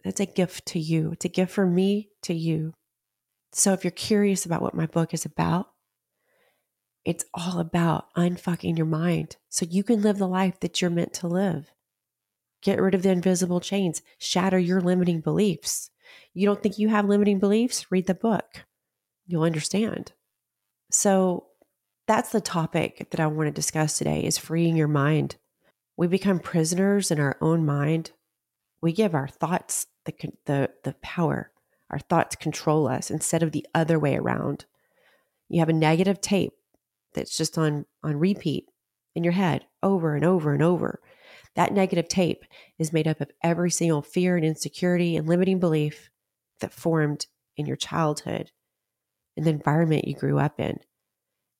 that's 0.03 0.19
a 0.19 0.25
gift 0.25 0.65
to 0.67 0.79
you. 0.79 1.11
It's 1.11 1.25
a 1.25 1.29
gift 1.29 1.51
from 1.51 1.75
me 1.75 2.09
to 2.23 2.33
you. 2.33 2.73
So 3.53 3.73
if 3.73 3.83
you're 3.83 3.91
curious 3.91 4.45
about 4.45 4.61
what 4.61 4.73
my 4.73 4.87
book 4.87 5.13
is 5.13 5.25
about, 5.25 5.67
it's 7.05 7.25
all 7.33 7.59
about 7.59 8.13
unfucking 8.15 8.77
your 8.77 8.85
mind 8.87 9.37
so 9.49 9.65
you 9.69 9.83
can 9.83 10.01
live 10.01 10.17
the 10.17 10.27
life 10.27 10.59
that 10.61 10.81
you're 10.81 10.91
meant 10.91 11.13
to 11.15 11.27
live. 11.27 11.71
Get 12.61 12.81
rid 12.81 12.95
of 12.95 13.03
the 13.03 13.09
invisible 13.09 13.59
chains, 13.59 14.01
shatter 14.17 14.59
your 14.59 14.81
limiting 14.81 15.19
beliefs. 15.19 15.90
You 16.33 16.45
don't 16.45 16.61
think 16.61 16.77
you 16.77 16.89
have 16.89 17.07
limiting 17.07 17.39
beliefs? 17.39 17.91
Read 17.91 18.07
the 18.07 18.13
book 18.13 18.65
you'll 19.31 19.43
understand. 19.43 20.11
So 20.91 21.47
that's 22.07 22.31
the 22.31 22.41
topic 22.41 23.07
that 23.11 23.19
I 23.19 23.27
want 23.27 23.47
to 23.47 23.51
discuss 23.51 23.97
today 23.97 24.23
is 24.23 24.37
freeing 24.37 24.75
your 24.75 24.87
mind. 24.87 25.37
We 25.95 26.07
become 26.07 26.39
prisoners 26.39 27.11
in 27.11 27.19
our 27.19 27.37
own 27.41 27.65
mind. 27.65 28.11
We 28.81 28.91
give 28.91 29.15
our 29.15 29.27
thoughts 29.27 29.87
the, 30.05 30.13
the, 30.45 30.69
the 30.83 30.95
power. 31.01 31.51
Our 31.89 31.99
thoughts 31.99 32.35
control 32.35 32.87
us 32.87 33.09
instead 33.09 33.43
of 33.43 33.51
the 33.51 33.65
other 33.73 33.99
way 33.99 34.15
around. 34.15 34.65
You 35.47 35.59
have 35.59 35.69
a 35.69 35.73
negative 35.73 36.19
tape 36.21 36.53
that's 37.13 37.37
just 37.37 37.57
on, 37.57 37.85
on 38.03 38.17
repeat 38.17 38.65
in 39.15 39.23
your 39.23 39.33
head 39.33 39.65
over 39.83 40.15
and 40.15 40.25
over 40.25 40.53
and 40.53 40.63
over. 40.63 41.01
That 41.55 41.73
negative 41.73 42.07
tape 42.07 42.45
is 42.79 42.93
made 42.93 43.07
up 43.07 43.21
of 43.21 43.31
every 43.43 43.71
single 43.71 44.01
fear 44.01 44.35
and 44.35 44.45
insecurity 44.45 45.15
and 45.15 45.27
limiting 45.27 45.59
belief 45.59 46.09
that 46.61 46.73
formed 46.73 47.25
in 47.57 47.65
your 47.65 47.75
childhood 47.75 48.51
and 49.35 49.45
the 49.45 49.49
environment 49.49 50.07
you 50.07 50.15
grew 50.15 50.39
up 50.39 50.59
in. 50.59 50.79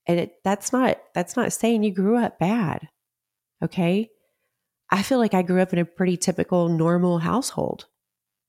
And 0.08 0.20
it, 0.20 0.36
that's 0.44 0.72
not 0.74 0.98
that's 1.14 1.36
not 1.36 1.54
saying 1.54 1.84
you 1.84 1.94
grew 1.94 2.18
up 2.18 2.40
bad. 2.40 2.88
Okay? 3.64 4.10
I 4.90 5.04
feel 5.04 5.20
like 5.20 5.34
I 5.34 5.42
grew 5.42 5.62
up 5.62 5.74
in 5.74 5.80
a 5.80 5.86
pretty 5.86 6.18
typical 6.18 6.68
normal 6.68 7.20
household. 7.20 7.86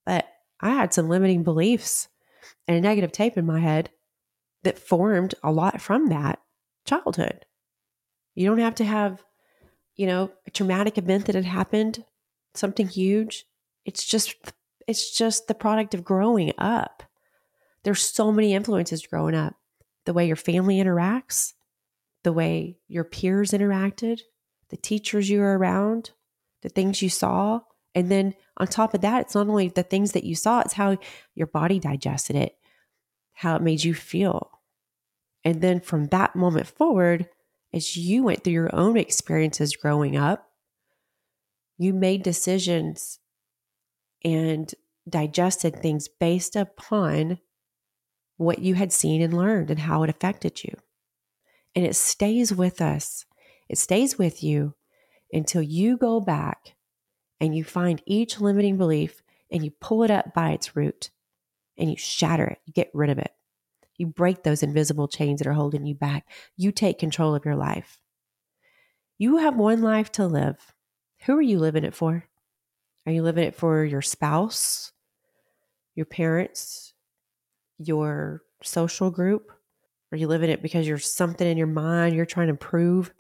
But 0.05 0.27
I 0.61 0.71
had 0.71 0.93
some 0.93 1.09
limiting 1.09 1.43
beliefs 1.43 2.09
and 2.67 2.77
a 2.77 2.81
negative 2.81 3.13
tape 3.13 3.37
in 3.37 3.47
my 3.47 3.61
head 3.61 3.91
that 4.63 4.79
formed 4.79 5.35
a 5.43 5.53
lot 5.53 5.81
from 5.81 6.09
that 6.09 6.41
childhood. 6.87 7.47
You 8.35 8.49
don't 8.49 8.59
have 8.59 8.77
to 8.77 8.85
have, 8.85 9.23
you 9.97 10.07
know, 10.07 10.31
a 10.47 10.51
traumatic 10.51 10.99
event 10.99 11.27
that 11.27 11.35
had 11.35 11.45
happened, 11.45 12.05
something 12.55 12.89
huge. 12.89 13.45
It's 13.85 14.05
just 14.05 14.35
it's 14.87 15.17
just 15.17 15.47
the 15.47 15.55
product 15.55 15.95
of 15.95 16.05
growing 16.05 16.53
up. 16.59 17.03
There's 17.85 18.03
so 18.03 18.33
many 18.33 18.55
influences 18.55 19.07
growing 19.07 19.35
up. 19.35 19.55
The 20.05 20.13
way 20.13 20.27
your 20.27 20.37
family 20.37 20.77
interacts, 20.77 21.53
the 22.25 22.33
way 22.33 22.79
your 22.89 23.05
peers 23.05 23.53
interacted, 23.53 24.21
the 24.71 24.77
teachers 24.77 25.29
you 25.29 25.41
were 25.41 25.57
around, 25.59 26.11
the 26.63 26.69
things 26.69 27.03
you 27.03 27.09
saw. 27.09 27.61
And 27.95 28.11
then 28.11 28.35
on 28.57 28.67
top 28.67 28.95
of 28.95 29.03
that, 29.03 29.23
it's 29.23 29.35
not 29.35 29.49
only 29.49 29.69
the 29.69 29.83
things 29.83 30.13
that 30.13 30.25
you 30.25 30.35
saw, 30.35 30.61
it's 30.61 30.75
how 30.75 30.97
your 31.35 31.47
body 31.47 31.79
digested 31.79 32.37
it, 32.37 32.57
how 33.35 33.57
it 33.57 33.63
made 33.63 33.85
you 33.85 33.95
feel. 33.95 34.51
And 35.45 35.61
then 35.61 35.81
from 35.81 36.07
that 36.07 36.35
moment 36.35 36.67
forward, 36.67 37.29
as 37.73 37.97
you 37.97 38.25
went 38.25 38.45
through 38.45 38.53
your 38.53 38.75
own 38.75 38.97
experiences 38.97 39.77
growing 39.77 40.17
up, 40.17 40.51
you 41.79 41.93
made 41.93 42.23
decisions 42.23 43.19
and 44.25 44.73
digested 45.09 45.77
things 45.77 46.09
based 46.09 46.55
upon 46.55 47.39
what 48.37 48.59
you 48.59 48.75
had 48.75 48.93
seen 48.93 49.23
and 49.23 49.37
learned 49.37 49.71
and 49.71 49.81
how 49.81 50.03
it 50.03 50.11
affected 50.11 50.63
you. 50.63 50.75
And 51.75 51.85
it 51.87 51.97
stays 51.97 52.53
with 52.53 52.81
us, 52.81 53.25
it 53.69 53.79
stays 53.79 54.19
with 54.19 54.43
you 54.43 54.75
until 55.33 55.63
you 55.63 55.97
go 55.97 56.21
back 56.21 56.75
and 57.41 57.57
you 57.57 57.65
find 57.65 58.03
each 58.07 58.41
limiting 58.41 58.77
belief 58.77 59.23
and 59.51 59.65
you 59.65 59.71
pull 59.81 60.03
it 60.03 60.11
up 60.11 60.35
by 60.35 60.51
its 60.51 60.77
root 60.77 61.11
and 61.79 61.91
you 61.91 61.97
shatter 61.97 62.45
it, 62.45 62.59
you 62.67 62.73
get 62.73 62.91
rid 62.93 63.11
of 63.11 63.19
it. 63.19 63.33
You 64.03 64.09
break 64.09 64.43
those 64.43 64.65
invisible 64.65 65.07
chains 65.07 65.39
that 65.39 65.47
are 65.47 65.53
holding 65.53 65.87
you 65.87 65.95
back. 65.95 66.27
You 66.57 66.73
take 66.73 66.99
control 66.99 67.37
of 67.37 67.45
your 67.45 67.55
life. 67.55 68.01
You 69.17 69.37
have 69.37 69.55
one 69.55 69.81
life 69.81 70.11
to 70.13 70.27
live. 70.27 70.57
Who 71.25 71.37
are 71.37 71.41
you 71.41 71.61
living 71.61 71.85
it 71.85 71.95
for? 71.95 72.25
Are 73.07 73.13
you 73.13 73.23
living 73.23 73.45
it 73.45 73.55
for 73.55 73.85
your 73.85 74.03
spouse, 74.03 74.91
your 75.95 76.07
parents, 76.07 76.95
your 77.79 78.43
social 78.65 79.13
group? 79.13 79.53
Are 80.11 80.19
you 80.19 80.27
living 80.27 80.51
it 80.51 80.63
because 80.63 80.89
you're 80.89 80.99
something 80.99 81.47
in 81.47 81.57
your 81.57 81.69
mind 81.69 82.17
you're 82.17 82.27
trying 82.27 82.49
to 82.49 82.55
prove? 82.55 83.15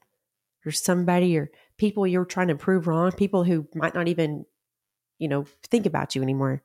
You're 0.65 0.73
somebody 0.73 1.39
or 1.39 1.53
people 1.79 2.09
you're 2.09 2.25
trying 2.25 2.49
to 2.49 2.57
prove 2.57 2.89
wrong, 2.89 3.13
people 3.13 3.45
who 3.45 3.69
might 3.77 3.95
not 3.95 4.09
even, 4.09 4.47
you 5.21 5.29
know, 5.29 5.47
think 5.63 5.87
about 5.87 6.17
you 6.17 6.23
anymore. 6.23 6.61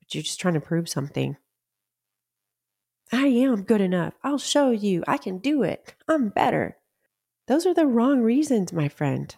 But 0.00 0.14
you're 0.14 0.24
just 0.24 0.40
trying 0.40 0.54
to 0.54 0.60
prove 0.60 0.90
something. 0.90 1.38
I 3.14 3.26
am 3.26 3.62
good 3.62 3.80
enough. 3.80 4.14
I'll 4.24 4.38
show 4.38 4.70
you. 4.70 5.04
I 5.06 5.18
can 5.18 5.38
do 5.38 5.62
it. 5.62 5.94
I'm 6.08 6.30
better. 6.30 6.78
Those 7.46 7.64
are 7.64 7.74
the 7.74 7.86
wrong 7.86 8.22
reasons, 8.22 8.72
my 8.72 8.88
friend. 8.88 9.34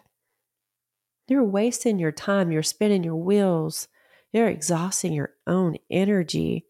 You're 1.27 1.43
wasting 1.43 1.99
your 1.99 2.11
time. 2.11 2.51
You're 2.51 2.63
spinning 2.63 3.03
your 3.03 3.15
wheels. 3.15 3.87
You're 4.31 4.47
exhausting 4.47 5.13
your 5.13 5.31
own 5.45 5.77
energy. 5.91 6.65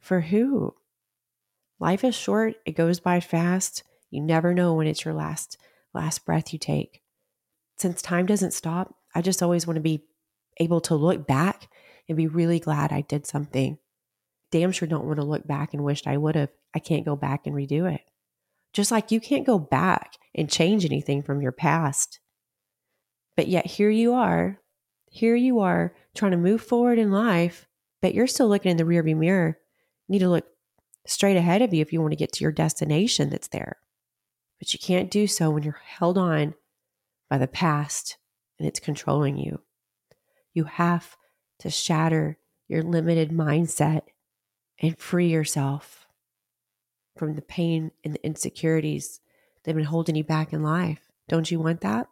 For 0.00 0.22
who? 0.22 0.74
Life 1.78 2.02
is 2.02 2.14
short. 2.16 2.56
It 2.66 2.72
goes 2.76 2.98
by 2.98 3.20
fast. 3.20 3.84
You 4.10 4.22
never 4.22 4.54
know 4.54 4.74
when 4.74 4.86
it's 4.86 5.04
your 5.04 5.14
last 5.14 5.56
last 5.92 6.24
breath 6.24 6.52
you 6.52 6.58
take. 6.58 7.02
Since 7.76 8.02
time 8.02 8.26
doesn't 8.26 8.54
stop, 8.54 8.96
I 9.14 9.22
just 9.22 9.42
always 9.42 9.66
want 9.66 9.76
to 9.76 9.82
be 9.82 10.04
able 10.58 10.80
to 10.82 10.96
look 10.96 11.26
back 11.26 11.68
and 12.08 12.16
be 12.16 12.26
really 12.26 12.58
glad 12.58 12.92
I 12.92 13.02
did 13.02 13.26
something 13.26 13.78
damn 14.54 14.70
sure 14.70 14.86
don't 14.86 15.04
want 15.04 15.16
to 15.16 15.24
look 15.24 15.44
back 15.44 15.74
and 15.74 15.82
wished 15.82 16.06
I 16.06 16.16
would 16.16 16.36
have. 16.36 16.48
I 16.72 16.78
can't 16.78 17.04
go 17.04 17.16
back 17.16 17.44
and 17.44 17.56
redo 17.56 17.92
it. 17.92 18.02
Just 18.72 18.92
like 18.92 19.10
you 19.10 19.18
can't 19.18 19.44
go 19.44 19.58
back 19.58 20.14
and 20.32 20.48
change 20.48 20.84
anything 20.84 21.24
from 21.24 21.42
your 21.42 21.50
past. 21.50 22.20
But 23.36 23.48
yet 23.48 23.66
here 23.66 23.90
you 23.90 24.14
are, 24.14 24.60
here 25.10 25.34
you 25.34 25.58
are 25.58 25.92
trying 26.14 26.30
to 26.30 26.36
move 26.36 26.62
forward 26.62 27.00
in 27.00 27.10
life, 27.10 27.66
but 28.00 28.14
you're 28.14 28.28
still 28.28 28.46
looking 28.46 28.70
in 28.70 28.76
the 28.76 28.84
rearview 28.84 29.16
mirror. 29.16 29.58
You 30.06 30.12
need 30.12 30.18
to 30.20 30.28
look 30.28 30.46
straight 31.04 31.36
ahead 31.36 31.60
of 31.60 31.74
you 31.74 31.82
if 31.82 31.92
you 31.92 32.00
want 32.00 32.12
to 32.12 32.16
get 32.16 32.32
to 32.34 32.44
your 32.44 32.52
destination 32.52 33.30
that's 33.30 33.48
there. 33.48 33.78
But 34.60 34.72
you 34.72 34.78
can't 34.78 35.10
do 35.10 35.26
so 35.26 35.50
when 35.50 35.64
you're 35.64 35.80
held 35.84 36.16
on 36.16 36.54
by 37.28 37.38
the 37.38 37.48
past 37.48 38.18
and 38.60 38.68
it's 38.68 38.78
controlling 38.78 39.36
you. 39.36 39.62
You 40.52 40.62
have 40.62 41.16
to 41.58 41.70
shatter 41.70 42.38
your 42.68 42.84
limited 42.84 43.30
mindset 43.30 44.02
and 44.80 44.98
free 44.98 45.28
yourself 45.28 46.06
from 47.16 47.34
the 47.34 47.42
pain 47.42 47.92
and 48.04 48.14
the 48.14 48.26
insecurities 48.26 49.20
that 49.62 49.70
have 49.70 49.76
been 49.76 49.84
holding 49.84 50.16
you 50.16 50.24
back 50.24 50.52
in 50.52 50.62
life. 50.62 51.00
Don't 51.28 51.50
you 51.50 51.60
want 51.60 51.80
that? 51.82 52.08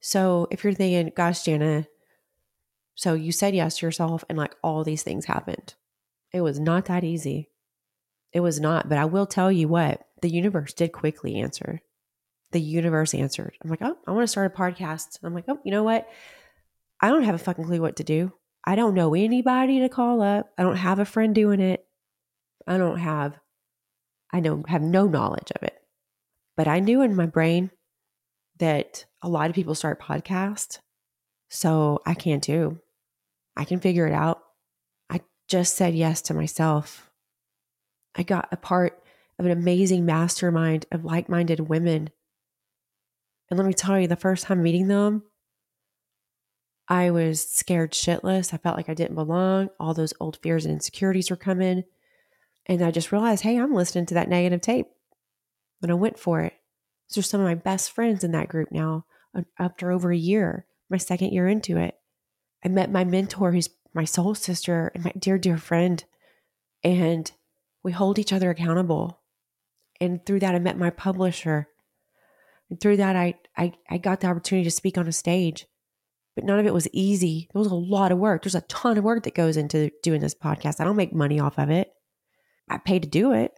So 0.00 0.48
if 0.50 0.64
you're 0.64 0.72
thinking, 0.72 1.12
gosh, 1.14 1.42
Janna, 1.42 1.86
so 2.94 3.14
you 3.14 3.32
said 3.32 3.54
yes 3.54 3.78
to 3.78 3.86
yourself 3.86 4.24
and 4.28 4.36
like 4.36 4.56
all 4.62 4.84
these 4.84 5.02
things 5.02 5.26
happened. 5.26 5.74
It 6.32 6.40
was 6.40 6.58
not 6.58 6.86
that 6.86 7.04
easy. 7.04 7.50
It 8.32 8.40
was 8.40 8.58
not, 8.60 8.88
but 8.88 8.98
I 8.98 9.04
will 9.04 9.26
tell 9.26 9.52
you 9.52 9.68
what, 9.68 10.06
the 10.22 10.30
universe 10.30 10.72
did 10.72 10.92
quickly 10.92 11.36
answer. 11.36 11.82
The 12.52 12.60
universe 12.60 13.14
answered. 13.14 13.54
I'm 13.62 13.70
like, 13.70 13.82
oh, 13.82 13.96
I 14.06 14.10
want 14.10 14.24
to 14.24 14.28
start 14.28 14.52
a 14.52 14.56
podcast. 14.56 15.18
I'm 15.22 15.34
like, 15.34 15.44
oh, 15.48 15.58
you 15.64 15.70
know 15.70 15.82
what? 15.82 16.08
I 17.00 17.08
don't 17.08 17.24
have 17.24 17.34
a 17.34 17.38
fucking 17.38 17.64
clue 17.64 17.80
what 17.80 17.96
to 17.96 18.04
do. 18.04 18.32
I 18.64 18.76
don't 18.76 18.94
know 18.94 19.14
anybody 19.14 19.80
to 19.80 19.88
call 19.88 20.22
up. 20.22 20.50
I 20.56 20.62
don't 20.62 20.76
have 20.76 20.98
a 20.98 21.04
friend 21.04 21.34
doing 21.34 21.60
it. 21.60 21.84
I 22.66 22.78
don't 22.78 22.98
have, 22.98 23.38
I 24.32 24.40
don't 24.40 24.68
have 24.68 24.82
no 24.82 25.06
knowledge 25.06 25.50
of 25.56 25.62
it. 25.62 25.78
But 26.56 26.68
I 26.68 26.80
knew 26.80 27.02
in 27.02 27.16
my 27.16 27.26
brain 27.26 27.70
that 28.58 29.04
a 29.20 29.28
lot 29.28 29.48
of 29.48 29.56
people 29.56 29.74
start 29.74 30.00
podcasts. 30.00 30.78
So 31.50 32.00
I 32.06 32.14
can 32.14 32.40
too. 32.40 32.78
I 33.56 33.64
can 33.64 33.80
figure 33.80 34.06
it 34.06 34.14
out. 34.14 34.42
I 35.10 35.20
just 35.48 35.76
said 35.76 35.94
yes 35.94 36.22
to 36.22 36.34
myself. 36.34 37.10
I 38.14 38.22
got 38.22 38.48
a 38.52 38.56
part 38.56 39.02
of 39.38 39.46
an 39.46 39.52
amazing 39.52 40.06
mastermind 40.06 40.86
of 40.92 41.04
like 41.04 41.28
minded 41.28 41.68
women. 41.68 42.10
And 43.50 43.58
let 43.58 43.66
me 43.66 43.74
tell 43.74 43.98
you, 43.98 44.06
the 44.06 44.16
first 44.16 44.44
time 44.44 44.62
meeting 44.62 44.88
them, 44.88 45.24
I 46.92 47.10
was 47.10 47.40
scared 47.40 47.92
shitless. 47.92 48.52
I 48.52 48.58
felt 48.58 48.76
like 48.76 48.90
I 48.90 48.94
didn't 48.94 49.14
belong. 49.14 49.70
All 49.80 49.94
those 49.94 50.12
old 50.20 50.38
fears 50.42 50.66
and 50.66 50.74
insecurities 50.74 51.30
were 51.30 51.36
coming. 51.36 51.84
And 52.66 52.82
I 52.82 52.90
just 52.90 53.10
realized, 53.10 53.44
hey, 53.44 53.58
I'm 53.58 53.72
listening 53.72 54.04
to 54.06 54.14
that 54.14 54.28
negative 54.28 54.60
tape. 54.60 54.88
And 55.80 55.90
I 55.90 55.94
went 55.94 56.18
for 56.18 56.42
it. 56.42 56.52
Are 57.16 57.22
some 57.22 57.40
of 57.40 57.46
my 57.46 57.54
best 57.54 57.92
friends 57.92 58.24
in 58.24 58.32
that 58.32 58.48
group 58.48 58.70
now, 58.70 59.06
after 59.58 59.90
over 59.90 60.12
a 60.12 60.16
year, 60.18 60.66
my 60.90 60.98
second 60.98 61.32
year 61.32 61.48
into 61.48 61.78
it. 61.78 61.94
I 62.62 62.68
met 62.68 62.92
my 62.92 63.04
mentor, 63.04 63.52
who's 63.52 63.70
my 63.94 64.04
soul 64.04 64.34
sister 64.34 64.92
and 64.94 65.04
my 65.04 65.12
dear, 65.18 65.38
dear 65.38 65.56
friend. 65.56 66.04
And 66.84 67.32
we 67.82 67.92
hold 67.92 68.18
each 68.18 68.34
other 68.34 68.50
accountable. 68.50 69.22
And 69.98 70.26
through 70.26 70.40
that, 70.40 70.54
I 70.54 70.58
met 70.58 70.76
my 70.76 70.90
publisher. 70.90 71.68
And 72.68 72.78
through 72.78 72.98
that, 72.98 73.16
I, 73.16 73.36
I, 73.56 73.72
I 73.88 73.96
got 73.96 74.20
the 74.20 74.26
opportunity 74.26 74.64
to 74.64 74.70
speak 74.70 74.98
on 74.98 75.08
a 75.08 75.12
stage 75.12 75.66
but 76.34 76.44
none 76.44 76.58
of 76.58 76.66
it 76.66 76.74
was 76.74 76.88
easy. 76.92 77.48
It 77.54 77.58
was 77.58 77.68
a 77.68 77.74
lot 77.74 78.12
of 78.12 78.18
work. 78.18 78.42
There's 78.42 78.54
a 78.54 78.62
ton 78.62 78.98
of 78.98 79.04
work 79.04 79.24
that 79.24 79.34
goes 79.34 79.56
into 79.56 79.90
doing 80.02 80.20
this 80.20 80.34
podcast. 80.34 80.80
I 80.80 80.84
don't 80.84 80.96
make 80.96 81.12
money 81.12 81.38
off 81.38 81.58
of 81.58 81.70
it. 81.70 81.92
I 82.68 82.78
pay 82.78 82.98
to 82.98 83.08
do 83.08 83.32
it. 83.32 83.52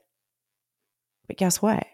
But 1.26 1.36
guess 1.36 1.62
what? 1.62 1.86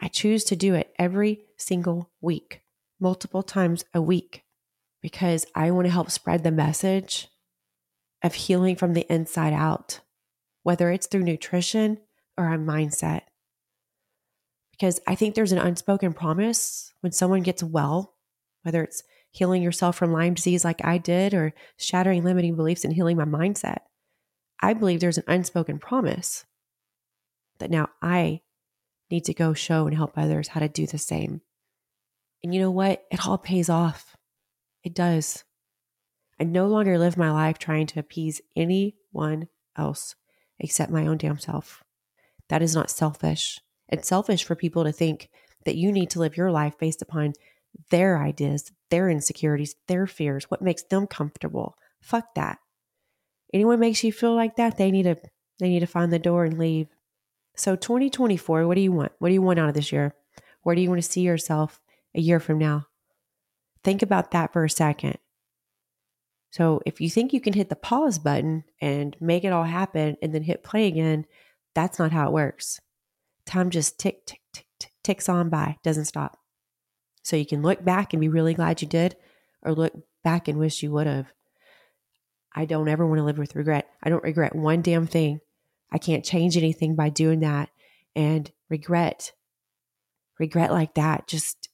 I 0.00 0.08
choose 0.08 0.44
to 0.44 0.56
do 0.56 0.74
it 0.74 0.92
every 0.98 1.44
single 1.56 2.10
week, 2.20 2.62
multiple 2.98 3.42
times 3.42 3.84
a 3.94 4.02
week, 4.02 4.42
because 5.00 5.46
I 5.54 5.70
want 5.70 5.86
to 5.86 5.92
help 5.92 6.10
spread 6.10 6.42
the 6.42 6.50
message 6.50 7.28
of 8.22 8.34
healing 8.34 8.76
from 8.76 8.94
the 8.94 9.06
inside 9.12 9.52
out, 9.52 10.00
whether 10.62 10.90
it's 10.90 11.06
through 11.06 11.22
nutrition 11.22 11.98
or 12.36 12.52
a 12.52 12.58
mindset. 12.58 13.22
Because 14.72 15.00
I 15.06 15.14
think 15.14 15.34
there's 15.34 15.52
an 15.52 15.58
unspoken 15.58 16.14
promise 16.14 16.92
when 17.00 17.12
someone 17.12 17.42
gets 17.42 17.62
well, 17.62 18.16
whether 18.62 18.82
it's 18.82 19.04
healing 19.32 19.62
yourself 19.62 19.96
from 19.96 20.12
Lyme 20.12 20.34
disease 20.34 20.64
like 20.64 20.84
I 20.84 20.98
did, 20.98 21.34
or 21.34 21.52
shattering 21.76 22.22
limiting 22.22 22.54
beliefs 22.54 22.84
and 22.84 22.92
healing 22.94 23.16
my 23.16 23.24
mindset. 23.24 23.78
I 24.60 24.74
believe 24.74 25.00
there's 25.00 25.18
an 25.18 25.24
unspoken 25.26 25.78
promise 25.78 26.44
that 27.58 27.70
now 27.70 27.88
I 28.00 28.42
need 29.10 29.24
to 29.24 29.34
go 29.34 29.54
show 29.54 29.86
and 29.86 29.96
help 29.96 30.12
others 30.16 30.48
how 30.48 30.60
to 30.60 30.68
do 30.68 30.86
the 30.86 30.98
same. 30.98 31.40
And 32.42 32.54
you 32.54 32.60
know 32.60 32.70
what? 32.70 33.04
It 33.10 33.26
all 33.26 33.38
pays 33.38 33.68
off. 33.68 34.16
It 34.84 34.94
does. 34.94 35.44
I 36.40 36.44
no 36.44 36.66
longer 36.66 36.98
live 36.98 37.16
my 37.16 37.30
life 37.30 37.58
trying 37.58 37.86
to 37.88 38.00
appease 38.00 38.40
anyone 38.56 39.48
else 39.76 40.14
except 40.58 40.92
my 40.92 41.06
own 41.06 41.18
damn 41.18 41.38
self. 41.38 41.82
That 42.48 42.62
is 42.62 42.74
not 42.74 42.90
selfish. 42.90 43.60
It's 43.88 44.08
selfish 44.08 44.44
for 44.44 44.54
people 44.54 44.84
to 44.84 44.92
think 44.92 45.28
that 45.64 45.76
you 45.76 45.92
need 45.92 46.10
to 46.10 46.18
live 46.18 46.36
your 46.36 46.50
life 46.50 46.78
based 46.78 47.02
upon 47.02 47.34
their 47.90 48.18
ideas, 48.18 48.72
their 48.92 49.08
insecurities, 49.08 49.74
their 49.88 50.06
fears, 50.06 50.44
what 50.50 50.60
makes 50.60 50.82
them 50.82 51.06
comfortable. 51.06 51.76
Fuck 52.02 52.34
that. 52.34 52.58
Anyone 53.54 53.80
makes 53.80 54.04
you 54.04 54.12
feel 54.12 54.34
like 54.34 54.56
that, 54.56 54.76
they 54.76 54.90
need 54.90 55.04
to 55.04 55.16
they 55.58 55.70
need 55.70 55.80
to 55.80 55.86
find 55.86 56.12
the 56.12 56.18
door 56.18 56.44
and 56.44 56.58
leave. 56.58 56.88
So 57.56 57.74
2024, 57.74 58.66
what 58.66 58.74
do 58.74 58.82
you 58.82 58.92
want? 58.92 59.12
What 59.18 59.28
do 59.28 59.34
you 59.34 59.40
want 59.40 59.58
out 59.58 59.70
of 59.70 59.74
this 59.74 59.92
year? 59.92 60.14
Where 60.62 60.74
do 60.74 60.82
you 60.82 60.90
want 60.90 61.02
to 61.02 61.08
see 61.10 61.22
yourself 61.22 61.80
a 62.14 62.20
year 62.20 62.38
from 62.38 62.58
now? 62.58 62.86
Think 63.82 64.02
about 64.02 64.32
that 64.32 64.52
for 64.52 64.62
a 64.62 64.70
second. 64.70 65.16
So 66.50 66.82
if 66.84 67.00
you 67.00 67.08
think 67.08 67.32
you 67.32 67.40
can 67.40 67.54
hit 67.54 67.70
the 67.70 67.76
pause 67.76 68.18
button 68.18 68.64
and 68.80 69.16
make 69.20 69.44
it 69.44 69.52
all 69.52 69.64
happen 69.64 70.16
and 70.20 70.34
then 70.34 70.42
hit 70.42 70.62
play 70.62 70.86
again, 70.86 71.24
that's 71.74 71.98
not 71.98 72.12
how 72.12 72.28
it 72.28 72.32
works. 72.32 72.78
Time 73.46 73.70
just 73.70 73.98
tick, 73.98 74.26
tick, 74.26 74.40
tick, 74.52 74.66
tick 74.78 74.92
ticks 75.02 75.30
on 75.30 75.48
by, 75.48 75.76
doesn't 75.82 76.04
stop. 76.04 76.41
So 77.22 77.36
you 77.36 77.46
can 77.46 77.62
look 77.62 77.84
back 77.84 78.12
and 78.12 78.20
be 78.20 78.28
really 78.28 78.54
glad 78.54 78.82
you 78.82 78.88
did, 78.88 79.16
or 79.62 79.72
look 79.72 79.92
back 80.24 80.48
and 80.48 80.58
wish 80.58 80.82
you 80.82 80.90
would 80.92 81.06
have. 81.06 81.32
I 82.54 82.64
don't 82.64 82.88
ever 82.88 83.06
want 83.06 83.18
to 83.18 83.24
live 83.24 83.38
with 83.38 83.56
regret. 83.56 83.88
I 84.02 84.10
don't 84.10 84.24
regret 84.24 84.54
one 84.54 84.82
damn 84.82 85.06
thing. 85.06 85.40
I 85.90 85.98
can't 85.98 86.24
change 86.24 86.56
anything 86.56 86.96
by 86.96 87.08
doing 87.08 87.40
that. 87.40 87.70
And 88.14 88.50
regret, 88.68 89.32
regret 90.38 90.70
like 90.72 90.94
that, 90.94 91.26
just, 91.26 91.68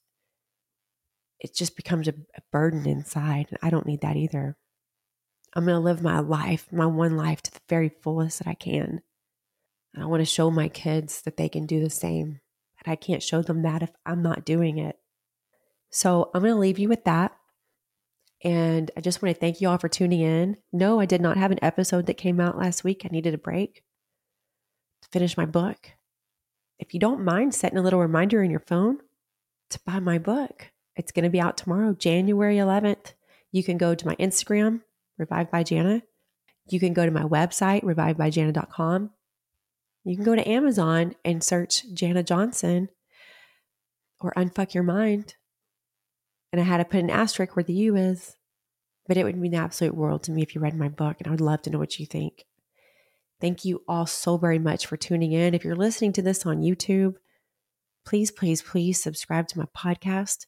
it 1.39 1.53
just 1.53 1.75
becomes 1.75 2.07
a, 2.07 2.13
a 2.35 2.41
burden 2.51 2.85
inside. 2.85 3.47
I 3.61 3.69
don't 3.69 3.85
need 3.85 4.01
that 4.01 4.15
either. 4.15 4.55
I'm 5.53 5.65
going 5.65 5.75
to 5.75 5.83
live 5.83 6.01
my 6.01 6.19
life, 6.19 6.67
my 6.71 6.85
one 6.85 7.17
life 7.17 7.41
to 7.41 7.51
the 7.51 7.59
very 7.67 7.89
fullest 7.89 8.39
that 8.39 8.47
I 8.47 8.53
can. 8.53 9.01
And 9.93 10.03
I 10.03 10.05
want 10.05 10.21
to 10.21 10.25
show 10.25 10.51
my 10.51 10.69
kids 10.69 11.21
that 11.23 11.37
they 11.37 11.49
can 11.49 11.65
do 11.65 11.81
the 11.81 11.89
same. 11.89 12.39
But 12.77 12.91
I 12.91 12.95
can't 12.95 13.23
show 13.23 13.41
them 13.41 13.63
that 13.63 13.81
if 13.81 13.89
I'm 14.05 14.21
not 14.21 14.45
doing 14.45 14.77
it. 14.77 14.97
So 15.89 16.29
I'm 16.33 16.41
going 16.41 16.53
to 16.53 16.59
leave 16.59 16.79
you 16.79 16.89
with 16.89 17.05
that. 17.05 17.35
And 18.43 18.89
I 18.95 19.01
just 19.01 19.21
want 19.21 19.35
to 19.35 19.39
thank 19.39 19.59
you 19.59 19.69
all 19.69 19.77
for 19.77 19.89
tuning 19.89 20.21
in. 20.21 20.57
No, 20.71 20.99
I 20.99 21.05
did 21.05 21.21
not 21.21 21.37
have 21.37 21.51
an 21.51 21.59
episode 21.61 22.05
that 22.05 22.13
came 22.13 22.39
out 22.39 22.57
last 22.57 22.83
week. 22.83 23.01
I 23.03 23.09
needed 23.09 23.33
a 23.33 23.37
break 23.39 23.83
to 25.01 25.09
finish 25.09 25.35
my 25.35 25.45
book. 25.45 25.91
If 26.77 26.93
you 26.93 26.99
don't 26.99 27.25
mind 27.25 27.53
setting 27.53 27.77
a 27.77 27.81
little 27.81 27.99
reminder 27.99 28.41
in 28.41 28.51
your 28.51 28.61
phone 28.61 28.99
to 29.71 29.79
buy 29.85 29.99
my 29.99 30.17
book, 30.17 30.71
it's 30.95 31.11
going 31.11 31.23
to 31.23 31.29
be 31.29 31.41
out 31.41 31.57
tomorrow, 31.57 31.93
January 31.93 32.55
11th. 32.55 33.13
You 33.51 33.63
can 33.63 33.77
go 33.77 33.93
to 33.95 34.07
my 34.07 34.15
Instagram, 34.15 34.81
Revived 35.17 35.51
by 35.51 35.65
Janna. 35.65 36.01
You 36.69 36.79
can 36.79 36.93
go 36.93 37.05
to 37.05 37.11
my 37.11 37.23
website, 37.23 37.83
revivedbyjana.com. 37.83 39.09
You 40.05 40.15
can 40.15 40.23
go 40.23 40.35
to 40.35 40.47
Amazon 40.47 41.15
and 41.25 41.43
search 41.43 41.83
Janna 41.93 42.25
Johnson 42.25 42.87
or 44.21 44.33
Unfuck 44.37 44.73
Your 44.73 44.83
Mind 44.83 45.35
and 46.51 46.61
I 46.61 46.63
had 46.63 46.77
to 46.77 46.85
put 46.85 46.99
an 46.99 47.09
asterisk 47.09 47.55
where 47.55 47.63
the 47.63 47.73
U 47.73 47.95
is. 47.95 48.35
But 49.07 49.17
it 49.17 49.23
would 49.23 49.37
mean 49.37 49.51
the 49.51 49.57
absolute 49.57 49.95
world 49.95 50.23
to 50.23 50.31
me 50.31 50.43
if 50.43 50.53
you 50.53 50.61
read 50.61 50.75
my 50.75 50.87
book, 50.89 51.17
and 51.19 51.27
I 51.27 51.31
would 51.31 51.41
love 51.41 51.63
to 51.63 51.69
know 51.69 51.79
what 51.79 51.99
you 51.99 52.05
think. 52.05 52.45
Thank 53.41 53.65
you 53.65 53.81
all 53.87 54.05
so 54.05 54.37
very 54.37 54.59
much 54.59 54.85
for 54.85 54.97
tuning 54.97 55.31
in. 55.31 55.53
If 55.53 55.63
you're 55.63 55.75
listening 55.75 56.13
to 56.13 56.21
this 56.21 56.45
on 56.45 56.61
YouTube, 56.61 57.15
please, 58.05 58.31
please, 58.31 58.61
please 58.61 59.01
subscribe 59.01 59.47
to 59.47 59.59
my 59.59 59.65
podcast 59.75 60.45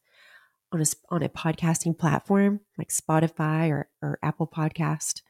on 0.71 0.81
a, 0.81 0.85
on 1.09 1.23
a 1.23 1.29
podcasting 1.29 1.97
platform 1.97 2.59
like 2.77 2.89
Spotify 2.89 3.69
or, 3.69 3.89
or 4.01 4.19
Apple 4.21 4.47
Podcast 4.47 5.21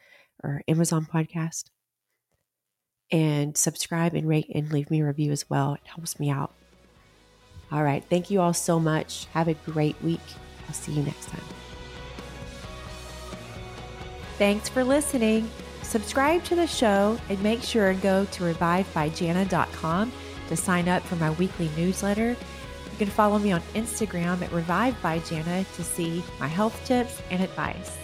or 0.44 0.62
Amazon 0.68 1.06
Podcast. 1.06 1.66
And 3.12 3.58
subscribe 3.58 4.14
and 4.14 4.28
rate 4.28 4.50
and 4.54 4.72
leave 4.72 4.90
me 4.90 5.02
a 5.02 5.06
review 5.06 5.32
as 5.32 5.50
well. 5.50 5.74
It 5.74 5.82
helps 5.86 6.20
me 6.20 6.30
out. 6.30 6.54
All 7.72 7.84
right. 7.84 8.04
Thank 8.10 8.30
you 8.30 8.42
all 8.42 8.54
so 8.54 8.80
much. 8.80 9.28
Have 9.34 9.48
a 9.48 9.54
great 9.54 10.02
week. 10.02 10.20
I'll 10.72 10.76
see 10.76 10.94
you 10.94 11.04
next 11.04 11.28
time. 11.28 11.44
Thanks 14.38 14.70
for 14.70 14.86
listening. 14.86 15.52
Subscribe 15.82 16.46
to 16.46 16.56
the 16.56 16.66
show 16.66 17.20
and 17.28 17.44
make 17.44 17.62
sure 17.62 17.90
and 17.90 18.02
go 18.02 18.24
to 18.24 18.44
revivedbyjana.com 18.44 20.14
to 20.48 20.56
sign 20.56 20.88
up 20.88 21.04
for 21.04 21.18
my 21.18 21.32
weekly 21.32 21.70
newsletter. 21.76 22.30
You 22.30 22.98
can 22.98 23.10
follow 23.10 23.38
me 23.38 23.52
on 23.52 23.60
Instagram 23.76 24.42
at 24.42 24.52
Revive 24.54 25.00
by 25.02 25.20
Janna 25.20 25.70
to 25.76 25.84
see 25.84 26.24
my 26.40 26.48
health 26.48 26.80
tips 26.86 27.22
and 27.32 27.44
advice. 27.44 27.98